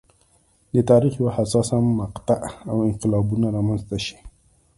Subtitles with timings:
[0.73, 4.17] د تاریخ یوه حساسه مقطعه او انقلابونه رامنځته شي.